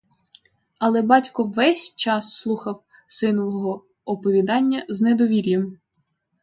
[0.79, 5.77] Але батько весь час слухав синового оповідання з недовір'ям.